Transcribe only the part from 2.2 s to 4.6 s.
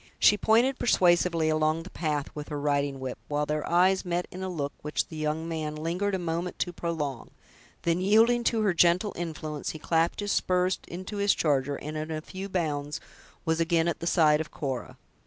with her riding whip, while their eyes met in a